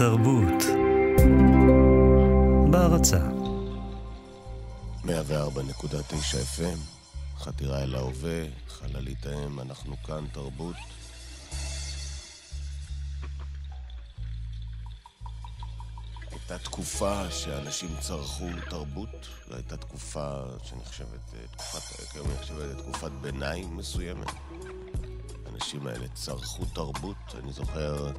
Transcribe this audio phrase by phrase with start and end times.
[0.00, 0.64] תרבות.
[2.70, 3.20] בהרצה.
[5.04, 5.08] 104.9
[6.56, 6.78] FM,
[7.38, 10.76] חתירה אל ההווה, חללית האם, אנחנו כאן, תרבות.
[16.30, 23.76] הייתה תקופה שאנשים צרכו תרבות, זו הייתה תקופה שנחשבת, אה, תקופת, כיום נחשבת תקופת ביניים
[23.76, 24.30] מסוימת.
[25.46, 28.12] האנשים האלה צרכו תרבות, אני זוכר,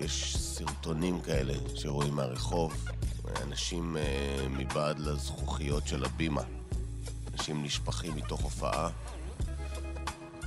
[0.00, 2.84] יש סרטונים כאלה שרואים מהרחוב,
[3.42, 6.42] אנשים אה, מבעד לזכוכיות של הבימה.
[7.32, 8.90] אנשים נשפכים מתוך הופעה,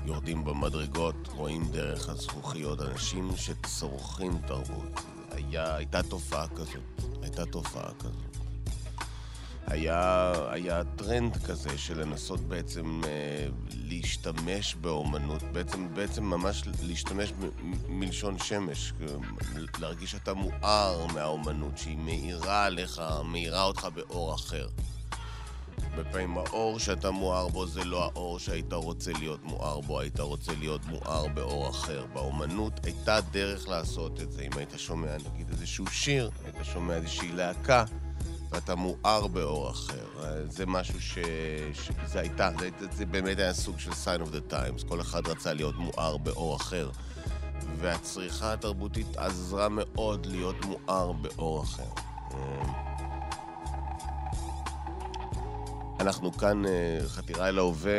[0.05, 5.01] יורדים במדרגות, רואים דרך הזכוכיות, אנשים שצורכים תרבות.
[5.31, 8.37] היה, הייתה תופעה כזאת, הייתה תופעה כזאת.
[9.67, 13.47] היה, היה טרנד כזה של לנסות בעצם אה,
[13.87, 18.93] להשתמש באומנות, בעצם, בעצם ממש להשתמש מ- מלשון שמש,
[19.79, 24.67] להרגיש שאתה מואר מהאומנות, שהיא מאירה עליך, מאירה אותך באור אחר.
[25.91, 30.19] הרבה פעמים האור שאתה מואר בו זה לא האור שהיית רוצה להיות מואר בו, היית
[30.19, 32.05] רוצה להיות מואר באור אחר.
[32.13, 34.41] באומנות הייתה דרך לעשות את זה.
[34.41, 37.83] אם היית שומע נגיד איזשהו שיר, היית שומע איזושהי להקה,
[38.51, 40.05] ואתה מואר באור אחר.
[40.49, 41.17] זה משהו ש...
[41.73, 41.91] ש...
[42.05, 44.87] זה הייתה, זה, זה באמת היה סוג של sign of the times.
[44.87, 46.89] כל אחד רצה להיות מואר באור אחר.
[47.77, 51.89] והצריכה התרבותית עזרה מאוד להיות מואר באור אחר.
[55.99, 57.91] אנחנו כאן, אה, חתירה אל ההווה,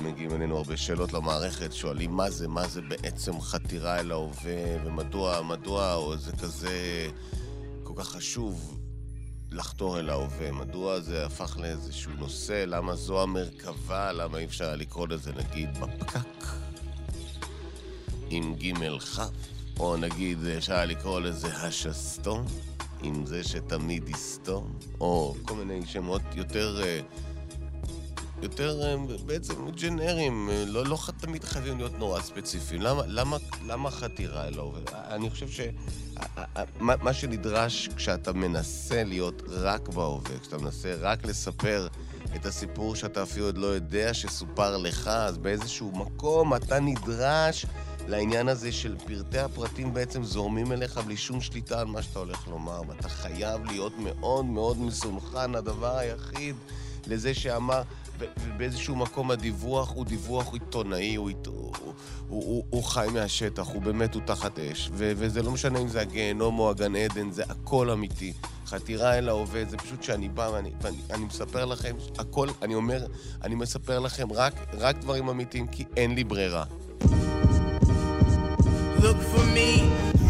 [0.00, 5.42] מגיעים אלינו הרבה שאלות למערכת, שואלים מה זה, מה זה בעצם חתירה אל ההווה, ומדוע,
[5.42, 7.08] מדוע, או זה כזה
[7.82, 8.83] כל כך חשוב
[9.54, 15.08] לחתור אל ההווה, מדוע זה הפך לאיזשהו נושא, למה זו המרכבה, למה אי אפשר לקרוא
[15.08, 16.46] לזה נגיד בפקק?
[18.30, 19.20] עם ג' כ',
[19.80, 22.44] או נגיד אפשר לקרוא לזה השסתום.
[23.02, 26.82] עם זה שתמיד יסתום, או כל מיני שמות יותר...
[26.84, 27.00] אה,
[28.42, 28.96] יותר אה,
[29.26, 32.82] בעצם ג'נרים, אה, לא, לא תמיד חייבים להיות נורא ספציפיים.
[32.82, 33.36] למה, למה,
[33.66, 34.80] למה חתירה אל ההווה?
[34.92, 41.88] אני חושב שמה שנדרש כשאתה מנסה להיות רק בהווה, כשאתה מנסה רק לספר
[42.36, 47.66] את הסיפור שאתה אפילו עוד לא יודע שסופר לך, אז באיזשהו מקום אתה נדרש
[48.08, 52.48] לעניין הזה של פרטי הפרטים בעצם זורמים אליך בלי שום שליטה על מה שאתה הולך
[52.48, 56.56] לומר, ואתה חייב להיות מאוד מאוד מסונכן, הדבר היחיד
[57.06, 57.82] לזה שאמר,
[58.18, 61.94] ובאיזשהו מקום הדיווח הוא דיווח עיתונאי, הוא, הוא, הוא,
[62.28, 64.90] הוא, הוא חי מהשטח, הוא באמת, הוא תחת אש.
[64.92, 68.32] ו, וזה לא משנה אם זה הגיהנום או הגן עדן, זה הכל אמיתי.
[68.66, 73.06] חתירה אל ההווה, זה פשוט שאני בא ואני, ואני אני מספר לכם, הכל, אני אומר,
[73.42, 76.64] אני מספר לכם רק, רק דברים אמיתיים, כי אין לי ברירה.
[78.98, 79.70] Look for me,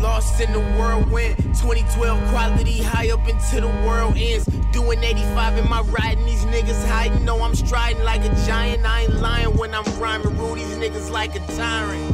[0.05, 1.35] lost in the whirlwind.
[1.37, 4.45] 2012 quality high up into the world ends.
[4.71, 7.25] Doing 85 in my riding, these niggas hiding.
[7.25, 8.85] No, I'm striding like a giant.
[8.85, 10.37] I ain't lying when I'm rhyming.
[10.37, 12.05] Rule these niggas like a tyrant.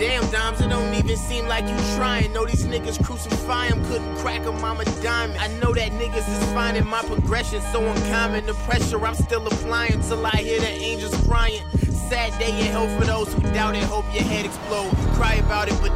[0.00, 2.32] Damn, Dimes, it don't even seem like you trying.
[2.32, 5.38] Know these niggas crucify him, couldn't crack him, I'm a diamond.
[5.38, 8.46] I know that niggas is finding my progression so uncommon.
[8.46, 11.62] The pressure I'm still applying till I hear the angels crying
[12.10, 13.84] sad day in hell for those who doubt it.
[13.84, 14.90] Hope your head explode.
[15.14, 15.89] Cry about it, but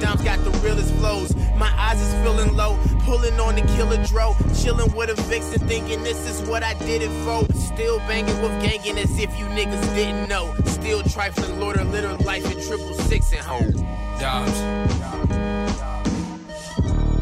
[0.00, 1.34] Dom's got the realest flows.
[1.56, 4.34] My eyes is feeling low, pulling on the killer dro.
[4.60, 7.44] Chilling with a vixen, thinking this is what I did it for.
[7.54, 10.54] Still banging with ganging as if you niggas didn't know.
[10.66, 13.72] Still trifling, Lord of litter life in triple six and home.
[14.20, 14.58] Doms.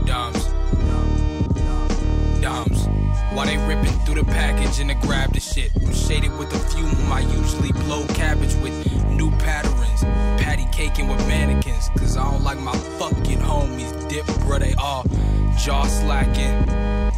[0.06, 0.44] Doms.
[2.40, 2.86] Doms.
[3.34, 5.70] While they ripping through the package and to grab the shit.
[5.76, 8.72] I'm shaded with a fume I usually blow cabbage with
[9.26, 10.02] new patterns.
[10.40, 11.90] Patty caking with mannequins.
[11.98, 14.08] Cause I don't like my fucking homies.
[14.08, 15.04] Dip, bro, they all
[15.58, 16.54] jaw slacking.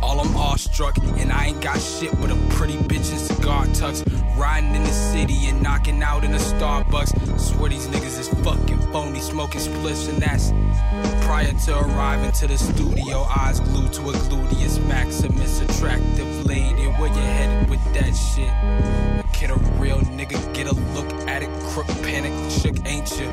[0.01, 4.05] All I'm awestruck, and I ain't got shit but a pretty bitch in cigar tucks.
[4.37, 7.41] Riding in the city and knocking out in a Starbucks.
[7.41, 10.51] Swear these niggas is fucking phony, smoking spliffs, and that's
[11.27, 13.25] prior to arriving to the studio.
[13.25, 16.87] Eyes glued to a gluteus maximus, attractive lady.
[16.99, 19.28] Where you headed with that shit?
[19.41, 21.51] Get a real nigga, get a look at it.
[21.71, 23.33] Crook panic, shook ain't you?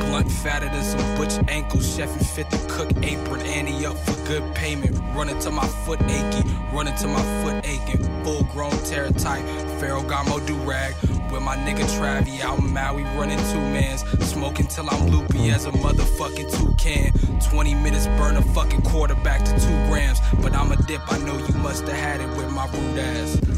[0.00, 1.94] Blunt fatter than some butch ankles.
[1.94, 3.42] Chef and fit the cook apron.
[3.42, 4.98] Annie up for good payment.
[5.14, 6.42] Running to my foot achy.
[6.72, 8.02] Running to my foot aching.
[8.24, 9.44] Full grown terror type.
[9.78, 10.94] Ferragamo do rag.
[11.30, 14.02] With my nigga Travie out in Maui running two mans.
[14.28, 17.12] Smoking till I'm loopy as a motherfucking toucan.
[17.50, 20.18] 20 minutes burn a fucking quarterback to two grams.
[20.42, 23.57] But I'm a dip, I know you must have had it with my rude ass.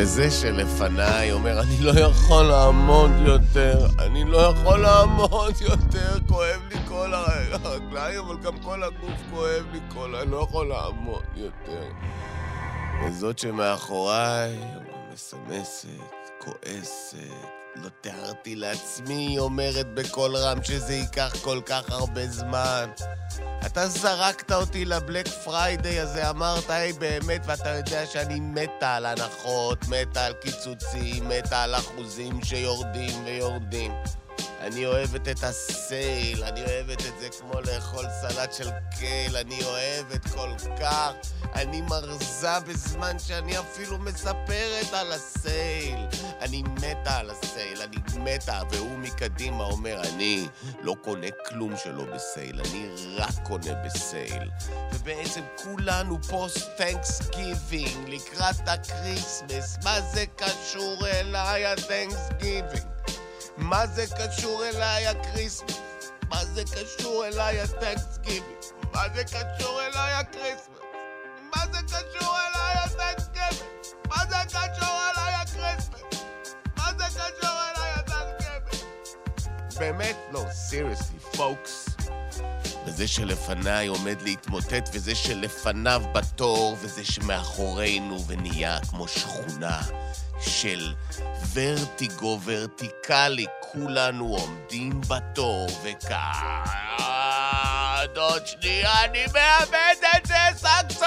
[0.00, 6.76] וזה שלפניי אומר, אני לא יכול לעמוד יותר, אני לא יכול לעמוד יותר, כואב לי
[6.88, 10.14] כל הרגליים, אבל גם כל הגוף כואב לי כל...
[10.14, 11.88] אני לא יכול לעמוד יותר.
[13.04, 14.58] וזאת שמאחוריי
[15.12, 15.88] מסמסת,
[16.38, 22.90] כועסת, לא תיארתי לעצמי, היא אומרת בקול רם שזה ייקח כל כך הרבה זמן.
[23.66, 29.06] אתה זרקת אותי ל Black Friday הזה, אמרת, היי באמת, ואתה יודע שאני מתה על
[29.06, 33.92] הנחות, מתה על קיצוצים, מתה על אחוזים שיורדים ויורדים.
[34.60, 38.68] אני אוהבת את ה sale, אני אוהבת את זה כמו לאכול סלט של
[38.98, 40.50] סייל, אני אוהבת כל
[40.80, 41.12] כך.
[41.54, 46.06] אני מרזה בזמן שאני אפילו מספרת על ה sale.
[46.40, 50.48] אני מתה על ה sale, אני מתה, והוא מקדימה אומר, אני
[50.82, 54.50] לא קונה כלום שלא ב sale, אני רק קונה ב sale.
[54.92, 62.88] ובעצם כולנו post Thanksgiving לקראת ה Christmas, מה זה קשור אליי ה Thanksgiving?
[63.58, 65.76] מה זה קשור אליי ה Christmas?
[66.28, 68.54] מה זה קשור אליי ה Thanksgiving?
[68.92, 70.78] מה זה קשור אליי ה Christmas?
[71.54, 73.64] מה זה קשור אליי ה Thanksgiving?
[74.08, 76.24] מה זה קשור אליי ה Christmas?
[76.76, 78.84] מה זה קשור אליי ה Thanksgiving?
[79.78, 81.88] באמת לא, seriously, folks.
[82.86, 89.80] וזה שלפניי עומד להתמוטט, וזה שלפניו בתור, וזה שמאחורינו ונהיה כמו שכונה
[90.40, 90.94] של
[91.52, 96.18] ורטיגו ורטיקלי, כולנו עומדים בתור, וכעד
[98.16, 101.06] עוד שנייה אני מאבד את זה, סקסו!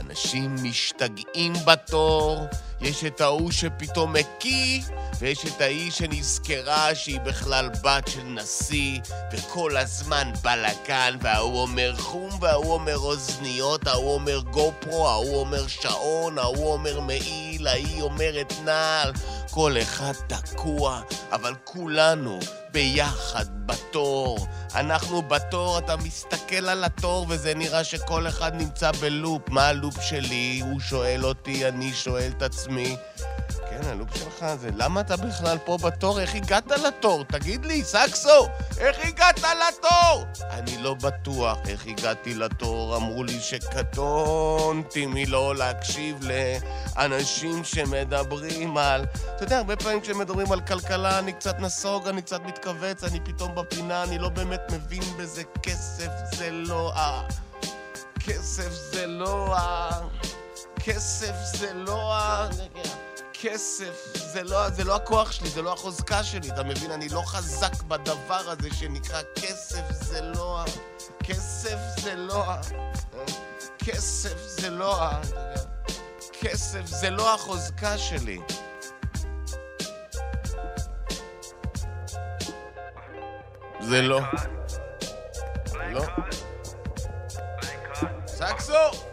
[0.00, 2.46] אנשים משתגעים בתור,
[2.82, 4.82] יש את ההוא שפתאום מקיא,
[5.18, 9.00] ויש את ההיא שנזכרה שהיא בכלל בת של נשיא,
[9.32, 15.66] וכל הזמן בלאגן, וההוא אומר חום, וההוא אומר אוזניות, ההוא אומר גו פרו, ההוא אומר
[15.66, 19.12] שעון, ההוא אומר מעיל, ההיא אומרת נעל.
[19.50, 21.00] כל אחד תקוע,
[21.32, 22.38] אבל כולנו
[22.72, 24.46] ביחד בתור.
[24.74, 29.42] אנחנו בתור, אתה מסתכל על התור וזה נראה שכל אחד נמצא בלופ.
[29.48, 30.60] מה הלופ שלי?
[30.64, 32.71] הוא שואל אותי, אני שואל את עצמי.
[33.70, 36.20] כן, הלופ שלך זה למה אתה בכלל פה בתור?
[36.20, 37.24] איך הגעת לתור?
[37.24, 38.48] תגיד לי, סקסו,
[38.78, 40.24] איך הגעת לתור?
[40.50, 46.18] אני לא בטוח איך הגעתי לתור, אמרו לי שקטונתי מלא להקשיב
[46.96, 49.04] לאנשים שמדברים על...
[49.36, 53.54] אתה יודע, הרבה פעמים כשמדברים על כלכלה אני קצת נסוג, אני קצת מתכווץ, אני פתאום
[53.54, 55.42] בפינה, אני לא באמת מבין בזה.
[55.62, 57.22] כסף זה לא ה...
[58.20, 59.90] כסף זה לא ה...
[60.84, 62.48] כסף זה לא ה...
[63.32, 66.90] כסף, זה לא, זה לא הכוח שלי, זה לא החוזקה שלי, אתה מבין?
[66.90, 70.64] אני לא חזק בדבר הזה שנקרא כסף, זה לא ה...
[71.24, 72.60] כסף זה לא ה...
[73.78, 75.20] כסף זה לא ה...
[76.40, 78.40] כסף זה לא החוזקה שלי.
[83.80, 84.20] זה לא.
[85.90, 86.02] לא.
[88.26, 89.12] סקסו!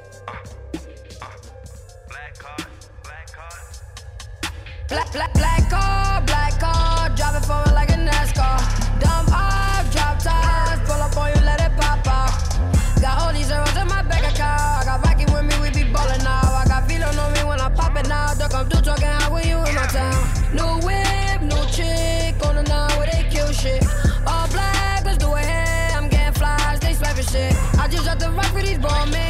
[4.90, 8.58] Black, black, black car, black car, driving forward like a NASCAR.
[9.00, 12.60] Dumb off, drop tops, pull up on you, let it pop off.
[13.00, 14.60] Got all these zeros in my bank account.
[14.60, 16.42] I got Rocky with me, we be ballin' now.
[16.42, 18.34] I got Vito on me when I pop it now.
[18.34, 20.26] Duck, I'm through talking how when you in my town.
[20.58, 23.86] New whip, new chick, on the nine where they kill shit.
[24.26, 25.90] All black, let's do it here.
[25.94, 27.54] I'm getting flies, they swiping shit.
[27.78, 29.29] I just dropped the rock for these ball mates.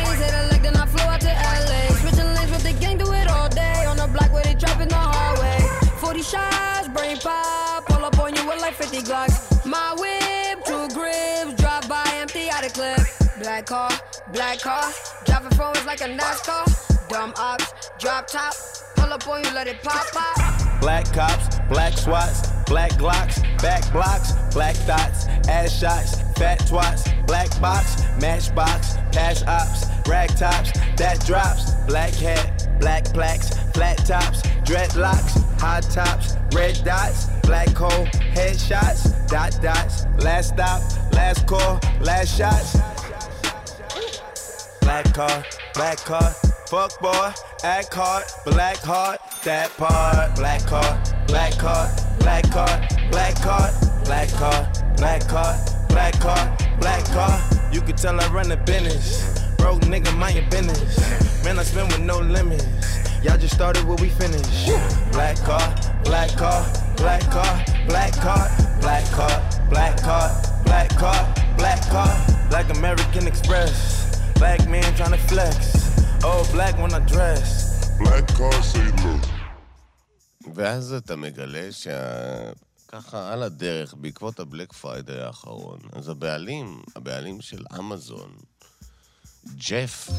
[12.73, 12.99] Clip.
[13.39, 13.89] Black car,
[14.33, 14.91] black car.
[15.25, 17.09] Driving forwards like a NASCAR.
[17.09, 18.53] Dumb ops, drop top.
[18.95, 20.81] Pull up on you, let it pop pop.
[20.81, 27.49] Black cops, black swats, black glocks, back blocks, black dots, ass shots, fat twats, black
[27.59, 35.41] box, matchbox, pass ops, rag tops, that drops, black hat, black plaques, flat tops, dreadlocks,
[35.59, 38.05] high tops, red dots, black hole,
[38.37, 40.79] headshots, dot dots, last stop,
[41.11, 42.77] last call, last shots.
[44.81, 46.29] Black car, black car,
[46.67, 47.31] fuck boy,
[47.63, 50.35] act hard, black heart, that part.
[50.35, 53.71] Black car, black car, black car, black car,
[54.05, 55.57] black car, black car,
[55.89, 57.41] black car, black car.
[57.71, 59.49] You can tell I run the business.
[59.57, 61.43] Broke nigga, mind your business.
[61.43, 63.08] Man, I spend with no limits.
[63.23, 64.67] Y'all just started where we finished.
[65.11, 65.67] Black car,
[66.05, 66.63] black car,
[66.95, 67.53] black car,
[67.85, 68.47] black car,
[68.79, 69.35] black car,
[69.69, 70.29] black car,
[70.63, 71.21] black car,
[71.57, 72.11] black car,
[72.49, 73.75] black American Express.
[74.39, 75.55] Black man tryna flex.
[76.23, 77.91] Oh, black when I dress.
[77.99, 79.25] Black car say look.
[80.55, 88.31] ואז אתה מגלה שככה על הדרך, בעקבות הבלק פריידי האחרון, אז הבעלים, הבעלים של אמזון,
[89.47, 90.09] ג'ף,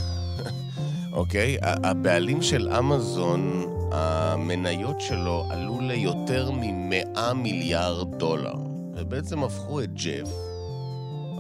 [1.13, 1.57] אוקיי?
[1.63, 8.55] הבעלים של אמזון, המניות שלו עלו ליותר מ-100 מיליארד דולר.
[8.95, 10.29] ובעצם הפכו את ג'ף,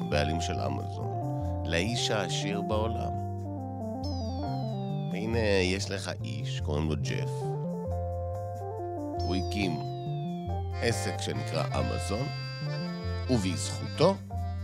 [0.00, 1.10] הבעלים של אמזון,
[1.66, 3.12] לאיש העשיר בעולם.
[5.12, 7.30] והנה יש לך איש, קוראים לו ג'ף.
[9.20, 9.72] הוא הקים
[10.82, 12.26] עסק שנקרא אמזון,
[13.30, 14.16] ובזכותו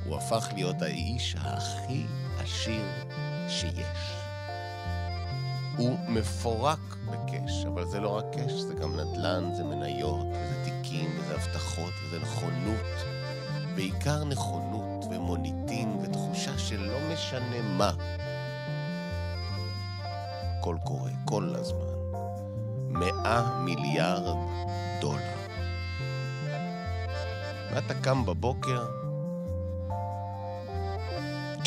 [0.06, 2.06] הוא הפך להיות האיש הכי
[2.38, 2.84] עשיר
[3.48, 4.12] שיש.
[5.76, 11.10] הוא מפורק בקש, אבל זה לא רק קש, זה גם נדל"ן, זה מניות, וזה תיקים,
[11.18, 12.86] וזה הבטחות, וזה נכונות.
[13.74, 17.92] בעיקר נכונות ומוניטין ותחושה שלא משנה מה.
[20.58, 21.96] הכל קורה, כל הזמן.
[22.88, 24.36] מאה מיליארד
[25.00, 25.36] דולר.
[27.74, 29.05] ואתה קם בבוקר,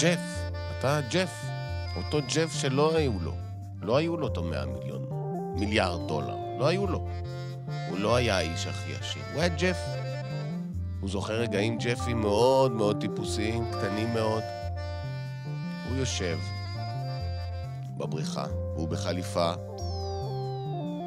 [0.01, 0.19] ג'ף,
[0.79, 1.45] אתה ג'ף,
[1.95, 3.33] אותו ג'ף שלא היו לו,
[3.81, 5.05] לא היו לו אותו מאה מיליון,
[5.59, 7.07] מיליארד דולר, לא היו לו.
[7.89, 9.77] הוא לא היה האיש הכי עשיר, הוא היה ג'ף.
[10.99, 14.43] הוא זוכר רגעים ג'פים מאוד מאוד טיפוסיים, קטנים מאוד.
[15.89, 16.37] הוא יושב
[17.97, 19.53] בבריכה, והוא בחליפה,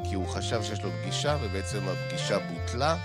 [0.03, 2.97] כי הוא חשב שיש לו פגישה, ובעצם הפגישה בוטלה,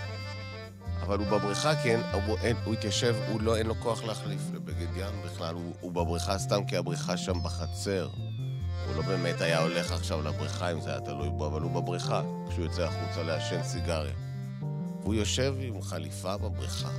[1.08, 4.40] אבל הוא בבריכה כי אין, הוא, אין, הוא התיישב, הוא לא, אין לו כוח להחליף
[4.54, 8.08] לבגד ים בכלל, הוא, הוא בבריכה סתם כי הבריכה שם בחצר.
[8.86, 12.22] הוא לא באמת היה הולך עכשיו לבריכה אם זה היה תלוי בו, אבל הוא בבריכה,
[12.48, 14.14] כשהוא יוצא החוצה לעשן סיגריה.
[15.02, 16.90] והוא יושב עם חליפה בבריכה,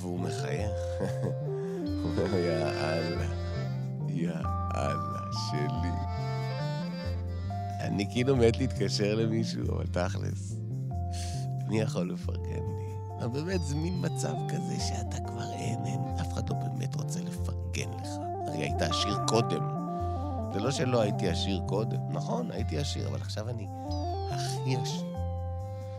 [0.00, 0.72] והוא מחייך.
[2.02, 3.34] הוא אומר, יא אללה,
[4.08, 4.32] יא
[4.76, 5.92] אללה שלי.
[7.80, 10.61] אני כאילו מת להתקשר למישהו, אבל תכלס,
[11.68, 12.92] מי יכול לפרגן לי?
[13.24, 17.20] אבל באמת, זה מין מצב כזה שאתה כבר אין, אין, אף אחד לא באמת רוצה
[17.20, 18.08] לפרגן לך.
[18.46, 19.82] הרי היית עשיר קודם.
[20.52, 21.98] זה לא שלא הייתי עשיר קודם.
[22.10, 23.66] נכון, הייתי עשיר, אבל עכשיו אני
[24.30, 25.12] הכי עשיר.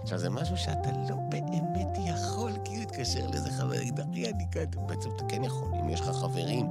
[0.02, 4.66] עכשיו, זה משהו שאתה לא באמת יכול, כאילו, להתקשר לאיזה חבר, להגיד, אחי, אני כאן,
[4.88, 5.72] בעצם אתה כן יכול.
[5.80, 6.68] אם יש לך חברים,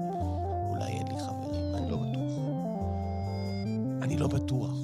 [0.70, 2.32] אולי אין לי חברים, אני לא בטוח.
[4.02, 4.81] אני לא בטוח.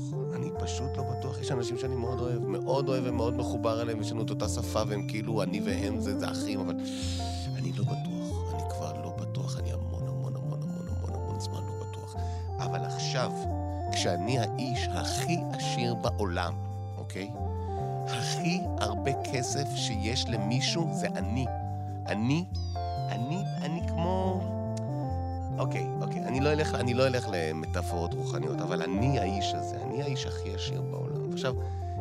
[0.69, 1.39] פשוט לא בטוח.
[1.41, 4.83] יש אנשים שאני מאוד אוהב, מאוד אוהב ומאוד מחובר אליהם, יש לנו את אותה שפה,
[4.89, 6.75] והם כאילו, אני והם זה, זה אחים, אבל
[7.57, 8.55] אני לא בטוח.
[8.55, 12.17] אני כבר לא בטוח, אני המון המון המון המון המון המון זמן לא בטוח.
[12.59, 13.33] אבל עכשיו,
[13.93, 16.55] כשאני האיש הכי עשיר בעולם,
[16.99, 17.31] אוקיי?
[18.07, 21.07] הכי הרבה כסף שיש למישהו זה.
[21.07, 21.47] אני,
[22.07, 22.45] אני,
[26.49, 30.83] לא אלך, אני לא אלך למטאפורות רוחניות, אבל אני האיש הזה, אני האיש הכי עשיר
[30.83, 31.33] בעולם.
[31.33, 31.55] עכשיו,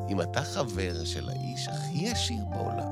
[0.10, 2.88] אם אתה חבר של האיש הכי עשיר בעולם,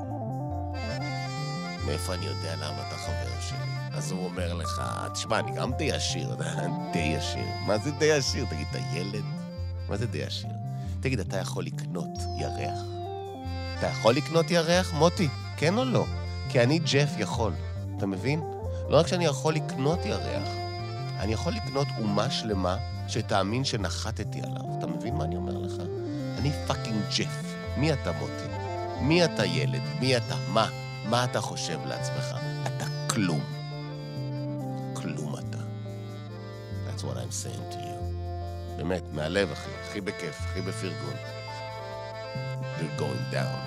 [1.86, 3.58] מאיפה אני יודע למה אתה חבר שלי?
[3.92, 4.82] אז הוא אומר לך,
[5.12, 6.36] תשמע, אני גם די עשיר,
[6.92, 7.46] די עשיר.
[7.66, 8.44] מה זה די עשיר?
[8.50, 9.24] תגיד, אתה ילד?
[9.88, 10.50] מה זה די עשיר?
[11.00, 12.78] תגיד, אתה יכול לקנות ירח?
[13.78, 15.28] אתה יכול לקנות ירח, מוטי?
[15.56, 16.04] כן או לא?
[16.48, 17.52] כי אני ג'ף יכול,
[17.96, 18.40] אתה מבין?
[18.88, 20.65] לא רק שאני יכול לקנות ירח,
[21.18, 22.76] אני יכול לקנות אומה שלמה
[23.08, 24.78] שתאמין שנחתתי עליו.
[24.78, 25.72] אתה מבין מה אני אומר לך?
[26.38, 27.54] אני fucking ג'ף.
[27.76, 28.56] מי אתה, מוטי?
[29.00, 29.82] מי אתה ילד?
[30.00, 30.36] מי אתה?
[30.52, 30.68] מה?
[31.08, 32.36] מה אתה חושב לעצמך?
[32.66, 33.40] אתה כלום.
[34.94, 35.58] כלום אתה.
[36.86, 38.02] That's what I'm saying to you.
[38.76, 39.70] באמת, מהלב, אחי.
[39.88, 41.16] הכי בכיף, הכי בפרגון.
[42.78, 43.58] You're going down.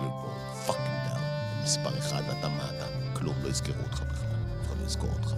[0.00, 1.22] You're going fucking down.
[1.64, 2.86] מספר אחד, אתה מה אתה?
[3.12, 4.28] כלום, לא יזכרו אותך בכלל.
[4.60, 5.34] אף אחד לא יזכור אותך.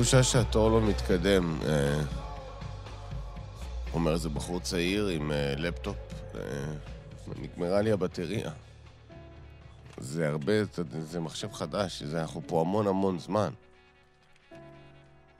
[0.00, 1.58] תחושה שהתור לא מתקדם.
[1.66, 2.00] אה,
[3.94, 5.96] אומר איזה בחור צעיר עם אה, לפטופ,
[6.34, 6.40] אה,
[7.42, 8.50] נגמרה לי הבטריה.
[9.98, 10.52] זה הרבה,
[11.00, 13.50] זה מחשב חדש, זה, אנחנו פה המון המון זמן.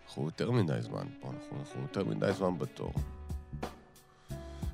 [0.06, 2.92] אנחנו יותר מדי זמן פה, אנחנו, אנחנו יותר מדי זמן בתור.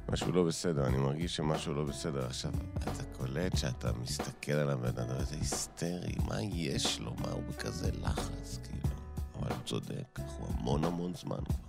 [0.09, 2.27] משהו לא בסדר, אני מרגיש שמשהו לא בסדר.
[2.27, 7.15] עכשיו, אתה קולט שאתה מסתכל על הבן אדם הזה היסטרי, מה יש לו?
[7.15, 8.96] מה הוא בכזה לחץ, כאילו?
[9.39, 11.67] אבל הוא צודק, אנחנו המון המון זמן כבר.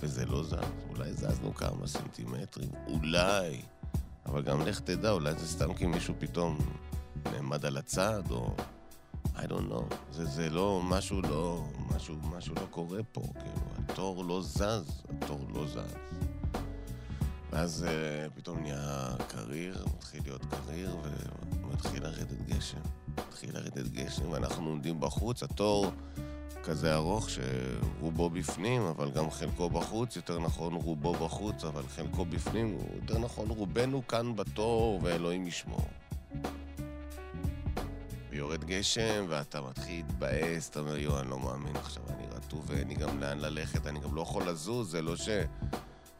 [0.00, 0.56] וזה לא זז,
[0.88, 3.62] אולי זזנו כמה סנטימטרים, אולי.
[4.26, 6.58] אבל גם לך תדע, אולי זה סתם כי מישהו פתאום
[7.32, 8.54] נעמד על הצד, או...
[9.36, 9.94] I don't know.
[10.10, 15.40] זה, זה לא, משהו לא, משהו, משהו לא קורה פה, כאילו, התור לא זז, התור
[15.54, 15.94] לא זז.
[17.50, 20.96] ואז uh, פתאום נהיה קריר, מתחיל להיות קריר,
[21.62, 22.80] ומתחיל לרדת גשם.
[23.18, 25.92] מתחיל לרדת גשם, ואנחנו עומדים בחוץ, התור
[26.64, 32.78] כזה ארוך שרובו בפנים, אבל גם חלקו בחוץ, יותר נכון רובו בחוץ, אבל חלקו בפנים,
[32.94, 35.88] יותר נכון רובנו כאן בתור, ואלוהים ישמור.
[38.30, 42.88] ויורד גשם, ואתה מתחיל להתבאס, אתה אומר, יואו, אני לא מאמין עכשיו, אני רטוב ואין
[42.88, 45.28] לי גם לאן ללכת, אני גם לא יכול לזוז, זה לא ש...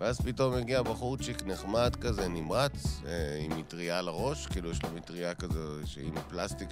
[0.01, 4.89] ואז פתאום מגיע בחורצ'יק נחמד כזה, נמרץ, אה, עם מטריה על הראש, כאילו יש לו
[4.95, 6.69] מטריה כזה, שהיא מפלסטיק,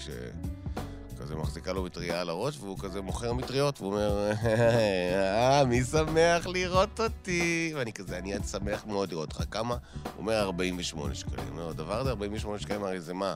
[1.18, 6.46] שכזה מחזיקה לו מטריה על הראש, והוא כזה מוכר מטריות, והוא אומר, אה, מי שמח
[6.46, 7.72] לראות אותי?
[7.76, 9.44] ואני כזה, אני שמח מאוד לראות אותך.
[9.50, 9.76] כמה?
[10.02, 11.46] הוא אומר, 48 שקלים.
[11.46, 13.34] הוא אומר, הדבר הזה, 48 שקלים, הרי זה מה?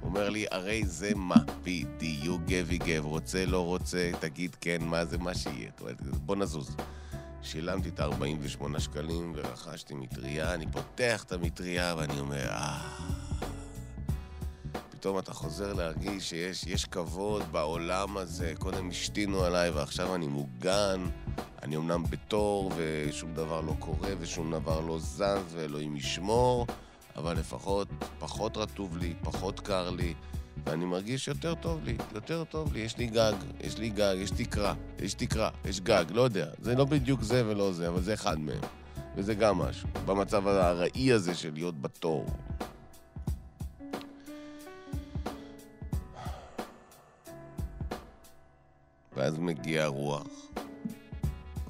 [0.00, 1.36] הוא אומר לי, הרי זה מה?
[1.62, 5.70] בדיוק גבי גב, רוצה, לא רוצה, תגיד כן, מה זה מה שיהיה.
[6.26, 6.76] בוא נזוז.
[7.42, 13.29] שילמתי את ה-48 שקלים ורכשתי מטריה, אני פותח את המטריה ואני אומר, אה...
[15.00, 21.00] פתאום אתה חוזר להרגיש שיש יש כבוד בעולם הזה, קודם השתינו עליי ועכשיו אני מוגן,
[21.62, 26.66] אני אמנם בתור ושום דבר לא קורה ושום דבר לא זז ואלוהים ישמור,
[27.16, 30.14] אבל לפחות פחות רטוב לי, פחות קר לי,
[30.66, 34.30] ואני מרגיש יותר טוב לי, יותר טוב לי, יש לי גג, יש לי גג, יש
[34.30, 36.46] תקרה, יש תקרה, יש גג, לא יודע.
[36.58, 38.60] זה לא בדיוק זה ולא זה, אבל זה אחד מהם.
[39.16, 42.26] וזה גם משהו, במצב הרעי הזה של להיות בתור.
[49.20, 50.26] ואז מגיע הרוח,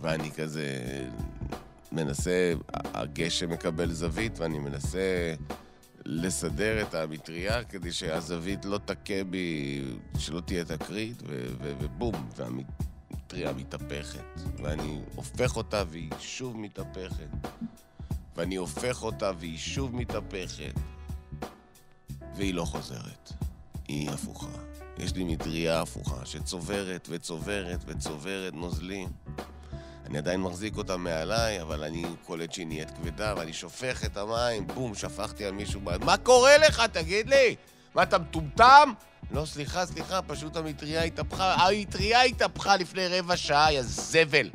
[0.01, 0.67] ואני כזה
[1.93, 5.35] מנסה, הגשם מקבל זווית, ואני מנסה
[6.05, 9.85] לסדר את המטריה כדי שהזווית לא תכה בי,
[10.19, 14.41] שלא תהיה תקרית, ו- ו- ובום, והמטריה מתהפכת.
[14.63, 17.49] ואני הופך אותה והיא שוב מתהפכת.
[18.37, 20.75] ואני הופך אותה והיא שוב מתהפכת.
[22.37, 23.33] והיא לא חוזרת.
[23.89, 24.70] היא הפוכה.
[25.03, 29.09] יש לי מטריה הפוכה שצוברת וצוברת וצוברת נוזלים.
[30.07, 34.67] אני עדיין מחזיק אותה מעליי, אבל אני קולט שהיא נהיית כבדה, ואני שופך את המים,
[34.67, 36.05] בום, שפכתי על מישהו ביד.
[36.05, 36.83] מה קורה לך?
[36.93, 37.57] תגיד לי!
[37.95, 38.93] מה, אתה מטומטם?
[39.31, 41.55] לא, סליחה, סליחה, פשוט המטריה התהפכה.
[41.55, 44.51] המטריה התהפכה לפני רבע שעה, יא זבל.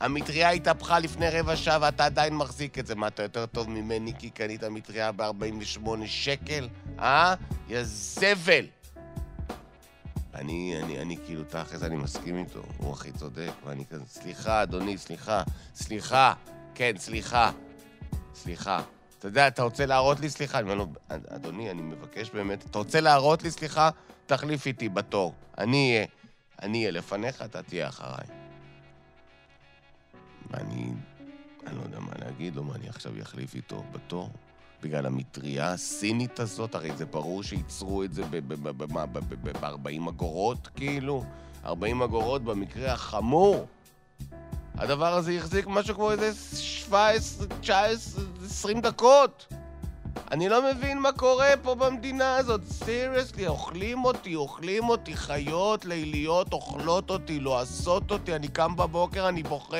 [0.00, 2.94] המטריה התהפכה לפני רבע שעה ואתה עדיין מחזיק את זה.
[2.94, 6.68] מה, אתה יותר טוב ממני כי קנית מטריה ב-48 שקל?
[6.98, 7.34] אה?
[7.68, 8.79] יא זבל!
[10.34, 14.98] אני, אני, אני כאילו, תכל'ס, אני מסכים איתו, הוא הכי צודק, ואני כזה, סליחה, אדוני,
[14.98, 15.42] סליחה,
[15.74, 16.34] סליחה,
[16.74, 17.50] כן, סליחה,
[18.34, 18.82] סליחה.
[19.18, 20.58] אתה יודע, אתה רוצה להראות לי סליחה?
[20.58, 23.90] אני אומר לו, אדוני, אני מבקש באמת, אתה רוצה להראות לי סליחה?
[24.26, 25.34] תחליף איתי בתור.
[25.58, 26.06] אני אהיה,
[26.62, 28.26] אני אהיה לפניך, אתה תהיה אחריי.
[30.50, 30.92] ואני,
[31.66, 34.30] אני לא יודע מה להגיד לו, מה אני עכשיו אחליף איתו בתור?
[34.82, 41.24] בגלל המטריה הסינית הזאת, הרי זה ברור שייצרו את זה ב-40 אגורות, כאילו.
[41.64, 43.66] 40 אגורות במקרה החמור.
[44.74, 49.46] הדבר הזה החזיק משהו כמו איזה 17, 19, 20 דקות.
[50.30, 52.60] אני לא מבין מה קורה פה במדינה הזאת.
[52.64, 59.42] סיריוסלי, אוכלים אותי, אוכלים אותי, חיות ליליות אוכלות אותי, לועסות אותי, אני קם בבוקר, אני
[59.42, 59.76] בוכה.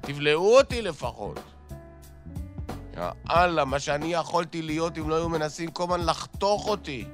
[0.00, 1.40] תבלעו אותי לפחות.
[2.96, 7.04] יאללה, מה שאני יכולתי להיות אם לא היו מנסים כל הזמן לחתוך אותי.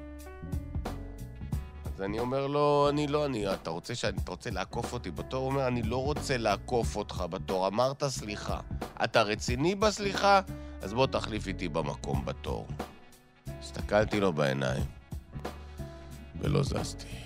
[1.94, 5.42] אז אני אומר לו, אני לא, אני, אתה רוצה, שאני, אתה רוצה לעקוף אותי בתור?
[5.42, 8.60] הוא אומר, אני לא רוצה לעקוף אותך בתור, אמרת סליחה.
[9.04, 10.40] אתה רציני בסליחה?
[10.82, 12.66] אז בוא תחליף איתי במקום בתור.
[13.60, 14.84] הסתכלתי לו בעיניים,
[16.40, 17.21] ולא זזתי.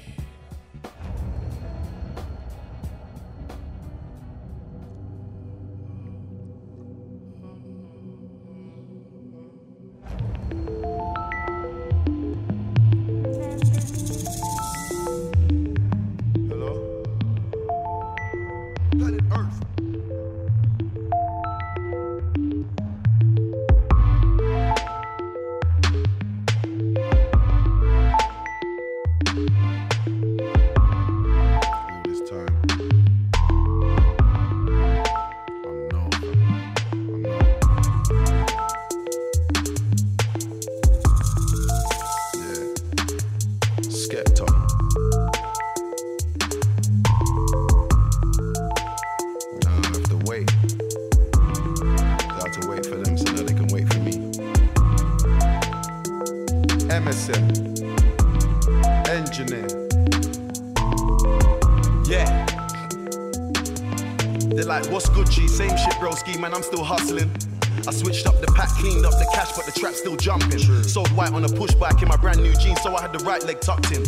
[73.44, 74.04] Leg tucked in.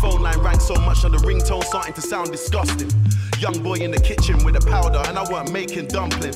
[0.00, 2.90] Phone line rang so much on the ringtone starting to sound disgusting.
[3.38, 6.34] Young boy in the kitchen with a powder and I weren't making dumpling.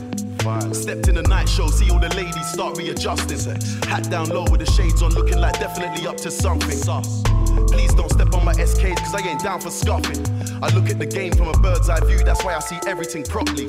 [0.73, 3.39] Stepped in the night show, see all the ladies start readjusting.
[3.89, 6.79] Hat down low with the shades on, looking like definitely up to something.
[7.69, 10.21] Please don't step on my SKs, cause I ain't down for scuffing.
[10.63, 13.25] I look at the game from a bird's eye view, that's why I see everything
[13.25, 13.69] properly.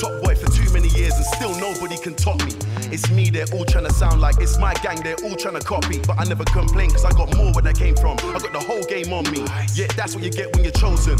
[0.00, 2.52] Top boy for too many years and still nobody can top me.
[2.92, 5.64] It's me, they're all trying to sound like it's my gang, they're all trying to
[5.64, 5.98] copy.
[6.06, 8.18] But I never complain, cause I got more where that came from.
[8.18, 9.46] I got the whole game on me.
[9.74, 11.16] Yeah, that's what you get when you're chosen.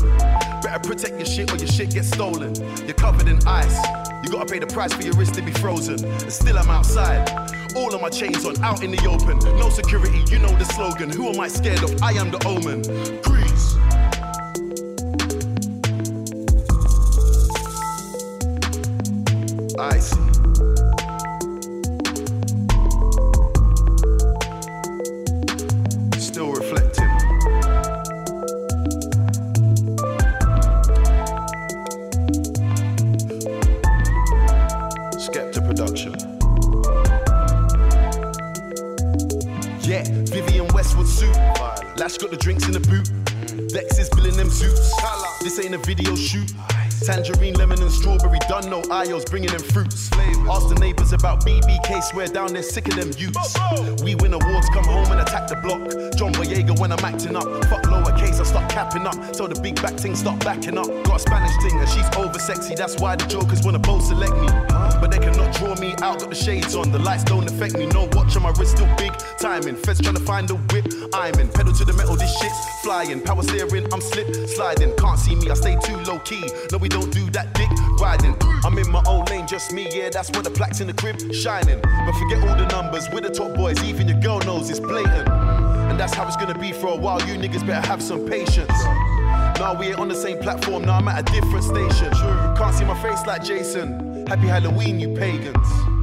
[0.61, 2.55] Better protect your shit or your shit gets stolen.
[2.85, 3.79] You're covered in ice.
[4.23, 6.05] You gotta pay the price for your wrist to be frozen.
[6.05, 7.27] And still I'm outside.
[7.75, 9.39] All of my chains on, out in the open.
[9.59, 11.09] No security, you know the slogan.
[11.09, 12.03] Who am I scared of?
[12.03, 12.83] I am the omen.
[47.03, 48.39] Tangerine, lemon, and strawberry.
[48.49, 50.11] Done no IOs, bringing them fruits.
[50.51, 53.57] Ask the neighbors about BBK, swear down they're sick of them youths.
[54.03, 55.81] We win awards, come home and attack the block.
[56.17, 57.45] John Boyega when I'm acting up.
[57.67, 59.35] Fuck lowercase, I start capping up.
[59.35, 60.89] So the big back thing start backing up.
[61.05, 64.35] Got a Spanish thing and she's over sexy, that's why the jokers wanna both select
[64.35, 64.49] me.
[65.01, 66.93] But they cannot draw me out, got the shades on.
[66.93, 69.75] The lights don't affect me, no watch on my wrist, still big timing.
[69.75, 71.49] Feds trying to find the whip, I'm in.
[71.49, 73.21] Pedal to the metal, this shit's flying.
[73.21, 74.95] Power steering, I'm slip sliding.
[74.97, 76.49] Can't see me, I stay too low key.
[76.71, 77.69] No, we don't do that dick
[78.01, 78.37] riding.
[78.65, 81.19] I'm in my own lane, just me, yeah, that's where the plaques in the crib
[81.35, 81.81] shining.
[81.83, 85.29] But forget all the numbers, we're the top boys, even your girl knows it's blatant.
[85.29, 88.79] And that's how it's gonna be for a while, you niggas better have some patience.
[89.59, 92.13] Now we ain't on the same platform, now I'm at a different station.
[92.57, 94.25] Can't see my face like Jason.
[94.29, 96.02] Happy Halloween, you pagans.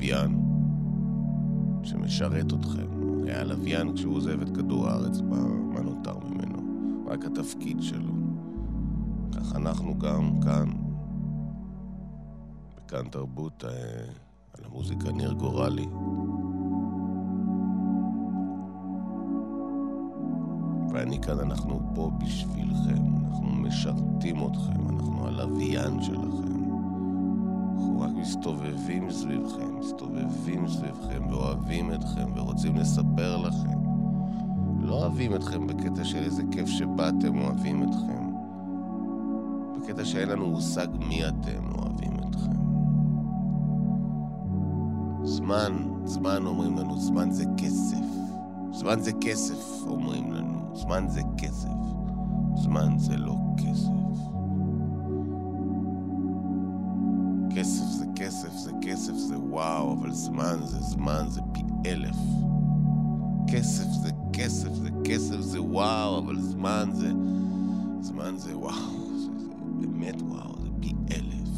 [0.00, 0.40] כמו לוויין
[1.82, 2.86] שמשרת אתכם.
[3.24, 6.58] היה לוויין כשהוא עוזב את כדור הארץ, מה, מה נותר ממנו?
[7.06, 8.12] רק התפקיד שלו.
[9.32, 10.68] כך אנחנו גם כאן,
[12.76, 13.70] בכאן תרבות, אה,
[14.58, 15.86] על המוזיקה ניר גורלי.
[20.92, 26.59] ואני כאן, אנחנו פה בשבילכם, אנחנו משרתים אתכם, אנחנו הלוויין שלכם.
[28.00, 33.78] רק מסתובבים סביבכם, מסתובבים סביבכם ואוהבים אתכם ורוצים לספר לכם.
[34.80, 38.30] לא אוהבים אתכם בקטע של איזה כיף שבאתם, אוהבים אתכם.
[39.76, 42.60] בקטע שאין לנו מושג מי אתם, אוהבים אתכם.
[45.24, 45.72] זמן,
[46.04, 48.04] זמן אומרים לנו, זמן זה כסף.
[48.72, 50.76] זמן זה כסף, אומרים לנו.
[50.76, 51.68] זמן זה כסף.
[52.54, 53.34] זמן זה לא.
[53.56, 53.99] כסף
[59.10, 62.16] כסף, זה וואו, אבל זמן זה זמן, זה פי אלף.
[63.48, 67.12] כסף זה כסף, זה כסף, זה וואו, אבל זמן זה...
[68.00, 68.72] זמן זה וואו,
[69.16, 69.28] זה,
[69.80, 71.48] זה באמת וואו, זה פי אלף.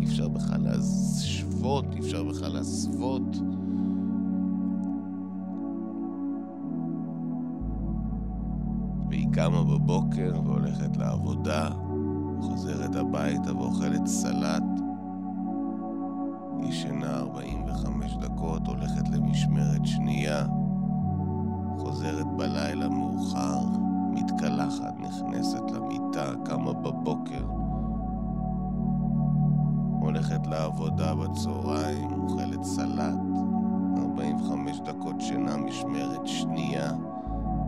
[0.00, 3.36] אי אפשר בכלל להשוות, אי אפשר בכלל להסוות.
[9.08, 11.70] והיא קמה בבוקר והולכת לעבודה,
[12.40, 14.73] חוזרת הביתה ואוכלת סלט.
[19.44, 20.46] למשמרת שנייה,
[21.78, 23.60] חוזרת בלילה מאוחר,
[24.10, 27.44] מתקלחת, נכנסת למיטה, קמה בבוקר,
[30.00, 33.18] הולכת לעבודה בצהריים, אוכלת סלט,
[33.98, 36.92] 45 דקות שינה, משמרת שנייה,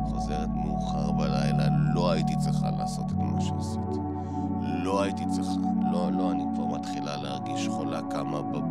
[0.04, 3.98] חוזרת מאוחר בלילה, לא הייתי צריכה לעשות את מה שעשיתי.
[4.62, 5.60] לא הייתי צריכה.
[5.92, 8.65] לא, לא, אני כבר מתחילה להרגיש חולה, קמה בבוקר,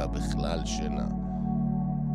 [0.00, 1.06] הייתה בכלל שינה.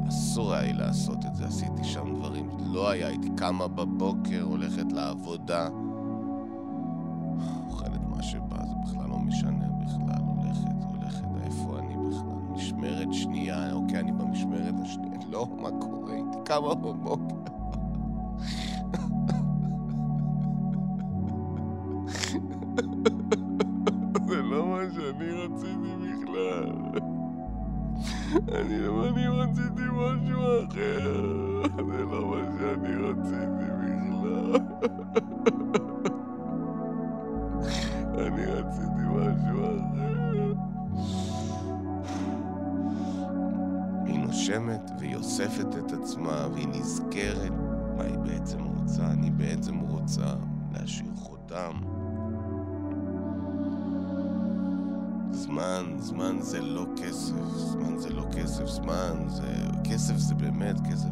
[0.07, 4.91] אסור היה לי לעשות את זה, עשיתי שם דברים, לא היה, הייתי קמה בבוקר, הולכת
[4.91, 5.69] לעבודה,
[7.67, 12.51] אוכלת מה שבא, זה בכלל לא משנה בכלל, הולכת, הולכת, איפה אני בכלל?
[12.51, 16.13] משמרת שנייה, אוקיי, אני במשמרת השנייה, לא, מה קורה?
[16.13, 17.30] הייתי קמה בבוקר.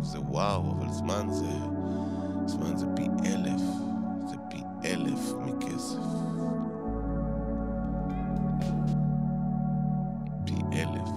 [0.09, 1.51] זה וואו, אבל זמן זה...
[2.45, 3.61] זמן זה פי אלף,
[4.25, 5.99] זה פי אלף מכסף.
[10.45, 11.09] פי אלף.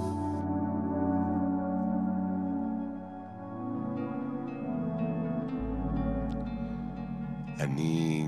[7.61, 8.27] אני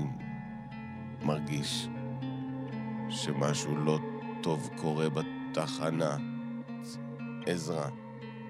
[1.25, 1.87] מרגיש
[3.09, 3.99] שמשהו לא
[4.41, 6.17] טוב קורה בתחנה.
[7.45, 7.89] עזרא,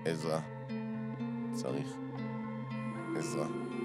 [0.06, 0.40] עזרא,
[1.52, 2.05] צריך
[3.18, 3.46] עזרא.
[3.46, 3.85] I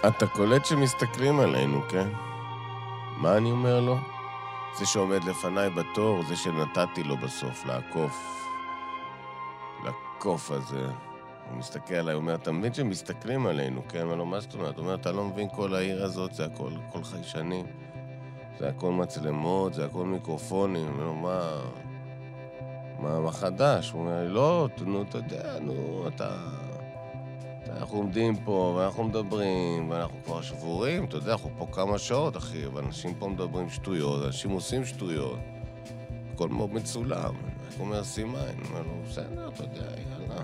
[0.00, 2.08] אתה קולט שמסתכלים עלינו, כן?
[3.16, 3.96] מה אני אומר לו?
[4.78, 8.46] זה שעומד לפניי בתור, זה שנתתי לו בסוף לעקוף.
[9.84, 10.86] לקוף הזה.
[11.50, 13.98] הוא מסתכל עליי, הוא אומר, אתה מבין שמסתכלים עלינו, כן?
[13.98, 14.76] אני אומר מה זאת אומרת?
[14.76, 17.66] הוא אומר, אתה לא מבין כל העיר הזאת, זה הכל, הכל חיישנים.
[18.58, 20.88] זה הכל מצלמות, זה הכל מיקרופונים.
[20.88, 21.60] אני אומר מה...
[22.98, 23.90] מה, מה חדש?
[23.90, 26.36] הוא אומר לא, נו, אתה יודע, נו, אתה...
[27.76, 32.66] אנחנו עומדים פה, ואנחנו מדברים, ואנחנו כבר שבורים, אתה יודע, אנחנו פה כמה שעות, אחי,
[32.66, 35.38] ואנשים פה מדברים שטויות, אנשים עושים שטויות.
[36.34, 37.34] הכל מאוד מצולם.
[37.66, 38.38] איך אומר סימן?
[38.38, 40.42] אני אומר לו, בסדר, אתה יודע, יאללה.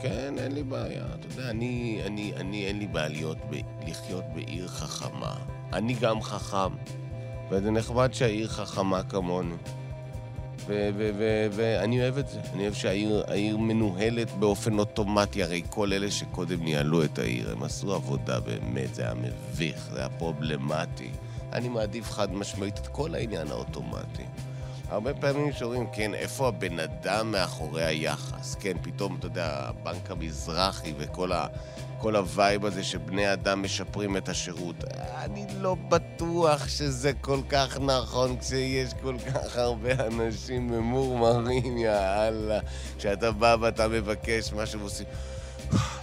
[0.00, 1.04] כן, אין לי בעיה.
[1.14, 3.54] אתה יודע, אני, אני, אני, אין לי בעיה להיות, ב,
[3.88, 5.36] לחיות בעיר חכמה.
[5.72, 6.74] אני גם חכם,
[7.50, 9.54] וזה נחמד שהעיר חכמה כמוני.
[10.66, 12.40] ואני אוהב את זה.
[12.54, 15.42] אני אוהב שהעיר העיר מנוהלת באופן אוטומטי.
[15.42, 19.98] הרי כל אלה שקודם ניהלו את העיר, הם עשו עבודה באמת, זה היה מביך, זה
[19.98, 21.10] היה פרובלמטי.
[21.52, 24.24] אני מעדיף חד משמעית את כל העניין האוטומטי.
[24.88, 28.54] הרבה פעמים שואלים, כן, איפה הבן אדם מאחורי היחס?
[28.54, 31.46] כן, פתאום, אתה יודע, הבנק המזרחי וכל ה...
[32.04, 34.84] כל ה vibe הזה שבני אדם משפרים את השירות.
[35.16, 42.60] אני לא בטוח שזה כל כך נכון כשיש כל כך הרבה אנשים ממורמרים, יאללה.
[42.98, 45.06] כשאתה בא ואתה מבקש משהו ועושים...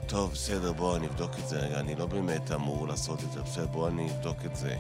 [0.08, 1.80] טוב, בסדר, בוא נבדוק את זה רגע.
[1.80, 4.76] אני לא באמת אמור לעשות את זה, בסדר, בוא אני אבדוק את זה.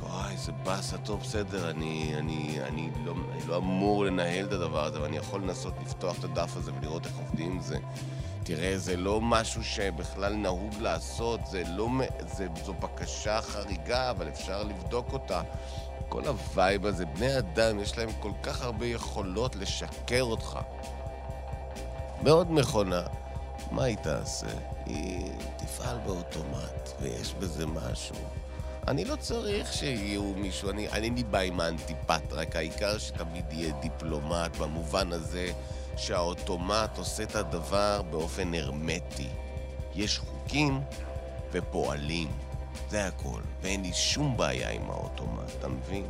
[0.00, 4.84] וואי, איזה באסה, טוב, בסדר, אני, אני, אני, לא, אני לא אמור לנהל את הדבר
[4.84, 7.78] הזה, אבל אני יכול לנסות לפתוח את הדף הזה ולראות איך עובדים עם זה.
[8.46, 11.88] תראה, זה לא משהו שבכלל נהוג לעשות, זה לא...
[12.26, 15.42] זה, זו בקשה חריגה, אבל אפשר לבדוק אותה.
[16.08, 20.58] כל הווייב הזה, בני אדם, יש להם כל כך הרבה יכולות לשקר אותך.
[22.22, 23.02] מאוד מכונה.
[23.70, 24.46] מה היא תעשה?
[24.86, 28.16] היא תפעל באוטומט, ויש בזה משהו.
[28.88, 34.56] אני לא צריך שיהיו מישהו, אני, אני בעיה עם האנטיפט, רק העיקר שתמיד יהיה דיפלומט
[34.56, 35.52] במובן הזה
[35.96, 39.28] שהאוטומט עושה את הדבר באופן הרמטי.
[39.94, 40.80] יש חוקים
[41.52, 42.28] ופועלים,
[42.88, 46.06] זה הכל, ואין לי שום בעיה עם האוטומט, אתה מבין?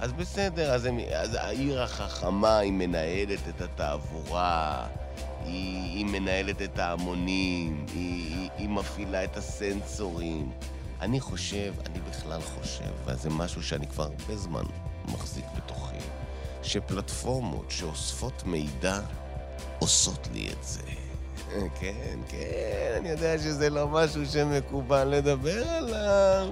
[0.00, 4.86] אז בסדר, אז, הם, אז העיר החכמה היא מנהלת את התעבורה,
[5.44, 10.52] היא, היא מנהלת את ההמונים, היא, היא, היא מפעילה את הסנסורים.
[11.00, 14.64] אני חושב, אני בכלל חושב, וזה משהו שאני כבר הרבה זמן
[15.04, 15.96] מחזיק בתוכי,
[16.62, 19.00] שפלטפורמות שאוספות מידע
[19.82, 20.80] עושות לי את זה.
[21.80, 26.48] כן, כן, אני יודע שזה לא משהו שמקובל לדבר עליו.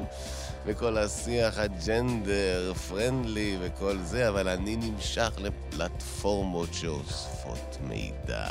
[0.67, 8.47] וכל השיח הג'נדר, פרנדלי וכל זה, אבל אני נמשך לפלטפורמות שאוספות מידע.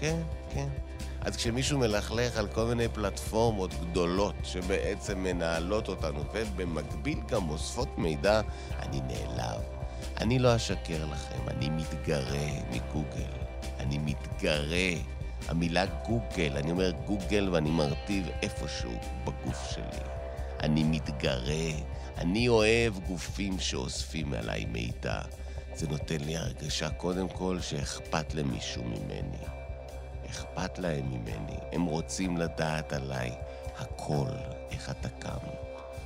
[0.00, 0.20] כן,
[0.54, 0.68] כן.
[1.20, 8.40] אז כשמישהו מלכלך על כל מיני פלטפורמות גדולות שבעצם מנהלות אותנו ובמקביל גם אוספות מידע,
[8.78, 9.60] אני נעלב.
[10.20, 13.41] אני לא אשקר לכם, אני מתגרה מגוגל.
[13.82, 14.90] אני מתגרה.
[15.48, 18.92] המילה גוגל, אני אומר גוגל ואני מרטיב איפשהו
[19.24, 20.04] בגוף שלי.
[20.60, 21.70] אני מתגרה.
[22.18, 25.20] אני אוהב גופים שאוספים עליי מידע.
[25.74, 29.44] זה נותן לי הרגשה, קודם כל, שאכפת למישהו ממני.
[30.30, 31.56] אכפת להם ממני.
[31.72, 33.32] הם רוצים לדעת עליי
[33.78, 34.30] הכל,
[34.70, 35.46] איך אתה קם,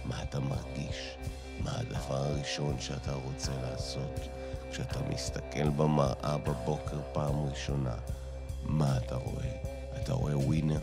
[0.05, 1.17] מה אתה מרגיש,
[1.61, 4.21] מה הדבר הראשון שאתה רוצה לעשות
[4.71, 7.95] כשאתה מסתכל במראה בבוקר פעם ראשונה.
[8.63, 9.51] מה אתה רואה?
[10.03, 10.81] אתה רואה ווינר?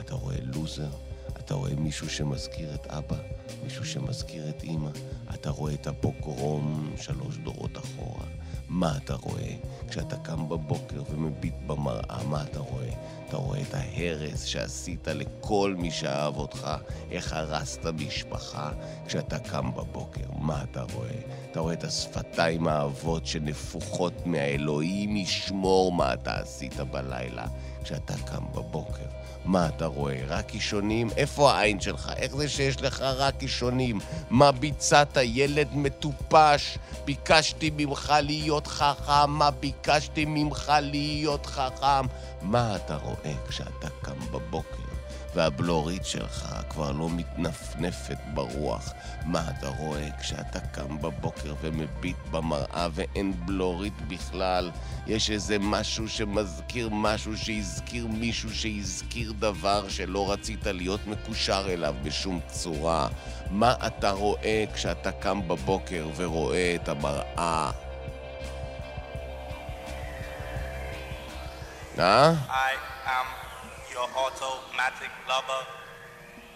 [0.00, 0.90] אתה רואה לוזר?
[1.38, 3.16] אתה רואה מישהו שמזכיר את אבא?
[3.64, 4.90] מישהו שמזכיר את אימא?
[5.34, 8.26] אתה רואה את הפוגרום שלוש דורות אחורה?
[8.68, 9.54] מה אתה רואה?
[9.88, 12.90] כשאתה קם בבוקר ומביט במראה, מה אתה רואה?
[13.28, 16.70] אתה רואה את ההרס שעשית לכל מי שאהב אותך,
[17.10, 18.72] איך הרסת משפחה
[19.06, 21.20] כשאתה קם בבוקר, מה אתה רואה?
[21.52, 27.44] אתה רואה את השפתיים האהבות שנפוחות מהאלוהים ישמור מה אתה עשית בלילה
[27.84, 29.06] כשאתה קם בבוקר.
[29.44, 30.20] מה אתה רואה?
[30.28, 31.10] רק קישונים?
[31.16, 32.12] איפה העין שלך?
[32.16, 33.98] איך זה שיש לך רק קישונים?
[34.30, 35.16] מה ביצעת?
[35.22, 36.78] ילד מטופש?
[37.04, 39.30] ביקשתי ממך להיות חכם?
[39.30, 42.06] מה ביקשתי ממך להיות חכם?
[42.42, 44.81] מה אתה רואה כשאתה קם בבוקר?
[45.34, 48.92] והבלורית שלך כבר לא מתנפנפת ברוח.
[49.24, 54.70] מה אתה רואה כשאתה קם בבוקר ומביט במראה ואין בלורית בכלל?
[55.06, 62.40] יש איזה משהו שמזכיר משהו שהזכיר מישהו שהזכיר דבר שלא רצית להיות מקושר אליו בשום
[62.46, 63.08] צורה.
[63.50, 67.70] מה אתה רואה כשאתה קם בבוקר ורואה את המראה?
[71.98, 72.32] אה?
[72.48, 72.72] I
[73.06, 73.41] am
[74.02, 75.62] your automatic lover.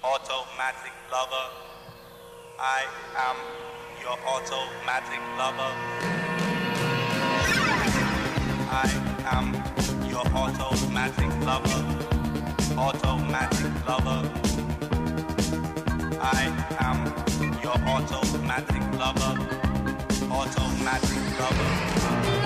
[0.03, 1.47] Automatic lover.
[2.59, 2.83] I
[3.27, 3.37] am
[4.03, 5.73] your automatic lover.
[8.69, 8.91] I
[9.37, 9.55] am
[10.09, 11.83] your automatic lover.
[12.77, 14.21] Automatic lover.
[16.21, 16.99] I am
[17.63, 19.33] your automatic lover.
[20.33, 22.46] Automatic lover.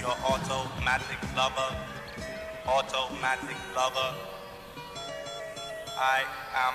[0.00, 1.70] Your automatic lover.
[2.66, 4.10] Automatic lover.
[6.16, 6.20] I
[6.66, 6.74] am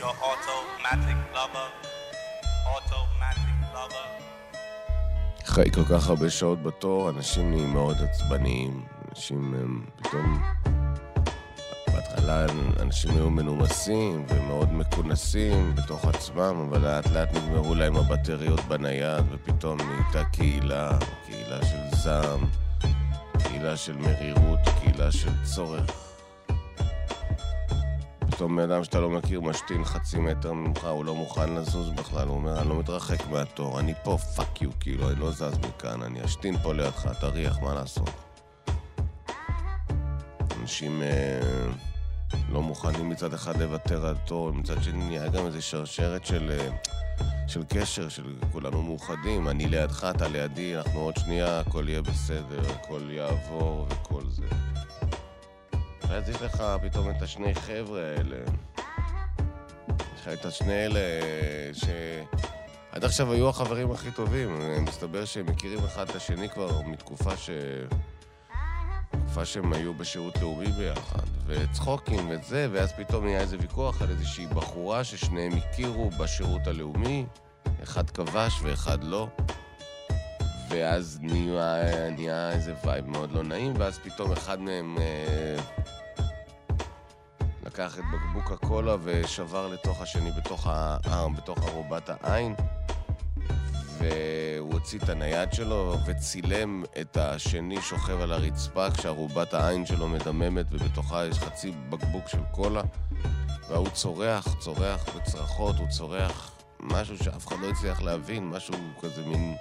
[0.00, 1.68] your automatic lover.
[2.74, 4.06] Automatic lover.
[5.44, 8.84] אחרי כל כך הרבה שעות בתור, אנשים נהיים מאוד עצבניים.
[9.08, 10.42] אנשים הם פתאום...
[11.98, 12.46] בהתחלה
[12.80, 19.78] אנשים היו מנומסים ומאוד מכונסים בתוך עצמם, אבל לאט לאט נגמרו להם הבטריות בנייד, ופתאום
[19.80, 22.40] נהייתה קהילה, קהילה של זעם,
[23.42, 25.90] קהילה של מרירות, קהילה של צורך.
[28.30, 32.28] פתאום בן אדם שאתה לא מכיר משתין חצי מטר ממך, הוא לא מוכן לזוז בכלל,
[32.28, 36.02] הוא אומר, אני לא מתרחק מהתור, אני פה, fuck you, כאילו, אני לא זז מכאן,
[36.02, 38.10] אני אשתין פה לידך, תריח, מה לעשות?
[40.60, 41.87] אנשים אה,
[42.48, 46.68] לא מוכנים מצד אחד לוותר על תור, מצד שני נהיה גם איזו שרשרת של, אה,
[47.46, 52.70] של קשר, של כולנו מאוחדים, אני לידך, אתה לידי, אנחנו עוד שנייה, הכל יהיה בסדר,
[52.70, 54.46] הכל יעבור וכל זה.
[56.08, 58.36] ואז יש לך פתאום את השני חבר'ה האלה.
[59.98, 61.00] יש לך את השני אלה
[61.72, 61.84] ש...
[62.92, 64.60] עד עכשיו היו החברים הכי טובים.
[64.84, 67.50] מסתבר שהם מכירים אחד את השני כבר מתקופה ש...
[69.10, 74.46] תקופה שהם היו בשירות לאומי ביחד, וצחוקים וזה, ואז פתאום נהיה איזה ויכוח על איזושהי
[74.46, 77.26] בחורה ששניהם הכירו בשירות הלאומי,
[77.82, 79.28] אחד כבש ואחד לא.
[80.68, 85.56] ואז נהיה, נהיה איזה vibe מאוד לא נעים, ואז פתאום אחד מהם אה,
[87.66, 92.54] לקח את בקבוק הקולה ושבר לתוך השני בתוך, הארם, בתוך ארובת העין,
[93.98, 100.66] והוא הוציא את הנייד שלו וצילם את השני שוכב על הרצפה כשארובת העין שלו מדממת
[100.70, 102.82] ובתוכה יש חצי בקבוק של קולה,
[103.68, 109.56] והוא צורח, צורח בצרחות, הוא צורח משהו שאף אחד לא הצליח להבין, משהו כזה מין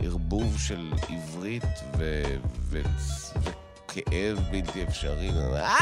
[0.00, 1.64] ערבוב של עברית
[1.98, 2.22] ו...
[2.58, 2.82] ו...
[3.42, 5.30] וכאב בלתי אפשרי.
[5.54, 5.78] אה,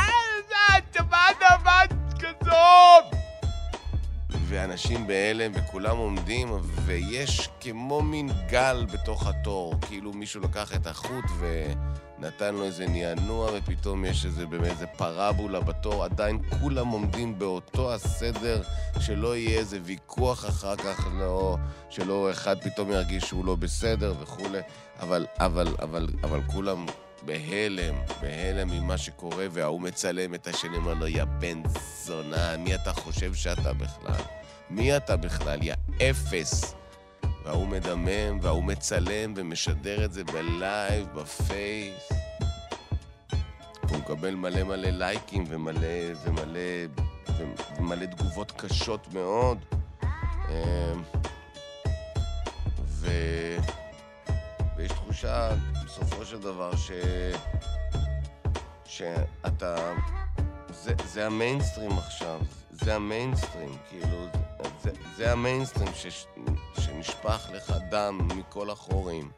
[0.94, 3.12] שמעת בת כזאת!
[4.53, 6.48] ואנשים בהלם, וכולם עומדים,
[6.84, 9.74] ויש כמו מין גל בתוך התור.
[9.80, 15.61] כאילו מישהו לקח את החוט ונתן לו איזה נענוע, ופתאום יש איזה באמת איזה פרבולה
[15.61, 16.05] בתור.
[16.05, 18.62] עדיין כולם עומדים באותו הסדר,
[19.00, 21.57] שלא יהיה איזה ויכוח אחר כך, לא,
[21.90, 24.61] שלא אחד פתאום ירגיש שהוא לא בסדר וכולי.
[25.00, 26.86] אבל, אבל, אבל, אבל כולם
[27.22, 31.62] בהלם, בהלם ממה שקורה, וההוא מצלם את השני, אומר לו, יא בן
[32.05, 34.41] זונה, מי אתה חושב שאתה בכלל?
[34.75, 35.75] מי אתה בכלל, יא
[36.11, 36.75] אפס?
[37.45, 42.09] וההוא מדמם, וההוא מצלם ומשדר את זה ב live, בפייס.
[43.83, 45.89] והוא מקבל מלא מלא לייקים ומלא,
[46.25, 46.61] ומלא,
[47.79, 49.59] ומלא תגובות קשות מאוד.
[50.49, 51.03] אמ,
[52.85, 53.11] ו...
[54.77, 55.51] ויש תחושה,
[55.85, 56.91] בסופו של דבר, ש...
[58.85, 59.93] שאתה...
[60.70, 62.41] זה, זה המיינסטרים עכשיו,
[62.85, 64.26] זה המיינסטרים, כאילו,
[64.83, 66.26] זה, זה המיינסטרים ש,
[66.80, 69.30] שנשפך לך דם מכל החורים.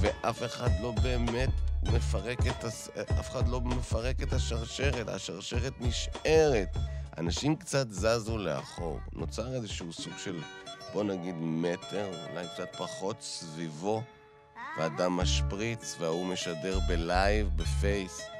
[0.00, 1.50] ואף אחד לא באמת
[1.82, 2.88] מפרק את, הס...
[3.20, 6.76] אף אחד לא מפרק את השרשרת, השרשרת נשארת.
[7.18, 8.98] אנשים קצת זזו לאחור.
[9.12, 10.40] נוצר איזשהו סוג של,
[10.92, 14.02] בוא נגיד, מטר, אולי קצת פחות, סביבו,
[14.78, 18.33] והדם משפריץ, וההוא משדר ב live, בפייס.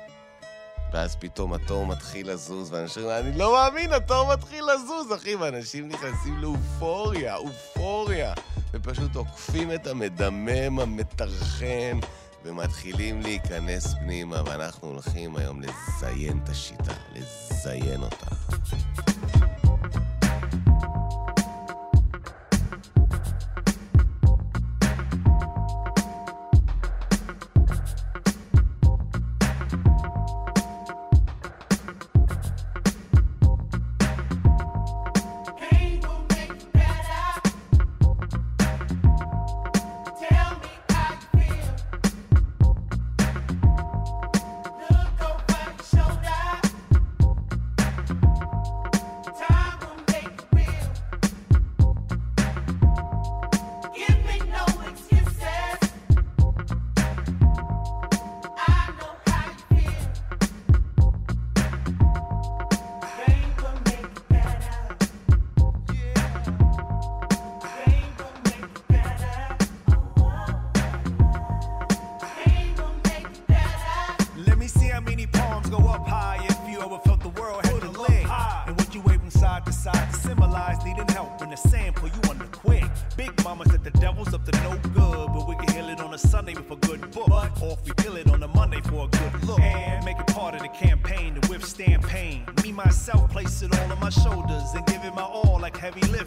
[0.94, 5.88] ואז פתאום התור מתחיל לזוז, ואנשים אומרים, אני לא מאמין, התור מתחיל לזוז, אחי, ואנשים
[5.88, 8.32] נכנסים לאופוריה, אופוריה,
[8.72, 11.98] ופשוט עוקפים את המדמם, המטרחן,
[12.44, 18.26] ומתחילים להיכנס פנימה, ואנחנו הולכים היום לזיין את השיטה, לזיין אותה.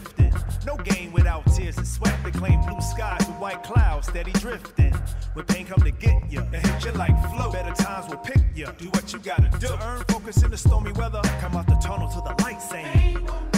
[0.07, 0.33] lifting.
[0.65, 2.17] No game without tears and sweat.
[2.23, 4.93] They claim blue skies with white clouds, steady drifting.
[5.33, 7.51] When pain come to get you, it hit you like flow.
[7.51, 8.67] Better times will pick you.
[8.77, 9.67] Do what you gotta do.
[9.67, 11.21] To earn focus in the stormy weather.
[11.41, 13.56] Come out the tunnel to the light, saying.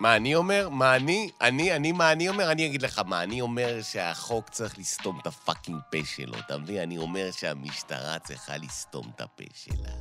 [0.00, 0.68] מה אני אומר?
[0.68, 1.30] מה אני?
[1.40, 2.52] אני, אני, מה אני אומר?
[2.52, 3.22] אני אגיד לך מה.
[3.22, 6.82] אני אומר שהחוק צריך לסתום את הפאקינג פה שלו, אתה מבין?
[6.82, 9.92] אני אומר שהמשטרה צריכה לסתום את הפה שלה.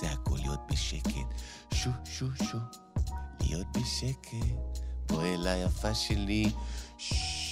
[0.00, 1.26] זה הכל להיות בשקט.
[1.74, 2.58] שו, שו, שו.
[3.40, 4.46] להיות בשקט.
[5.06, 6.52] בואי אליי, יפה שלי.
[6.98, 7.51] שו.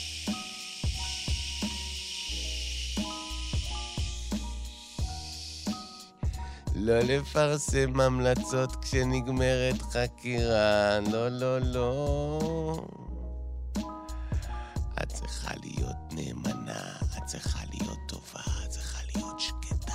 [6.83, 12.87] לא לפרסם המלצות כשנגמרת חקירה, לא, לא, לא.
[15.03, 19.95] את צריכה להיות נאמנה, את צריכה להיות טובה, את צריכה להיות שקטה.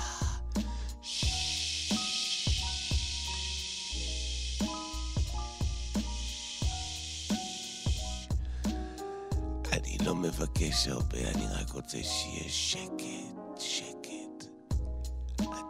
[9.72, 13.35] אני לא מבקש הרבה, אני רק רוצה שיהיה שקט.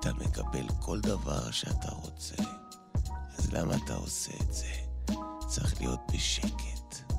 [0.01, 2.34] אתה מקבל כל דבר שאתה רוצה,
[3.38, 4.72] אז למה אתה עושה את זה?
[5.49, 7.12] צריך להיות בשקט.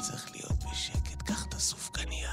[0.00, 2.30] צריך להיות בשקט, קח את הסופגניה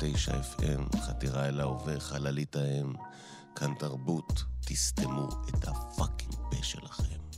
[0.00, 2.92] 104.9 FM, חתירה אל ההווה, חללית האם,
[3.56, 7.29] כאן תרבות, תסתמו את הפאקינג פה שלכם.